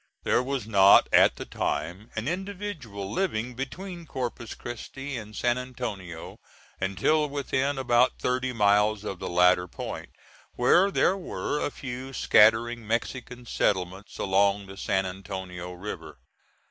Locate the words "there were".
10.89-11.59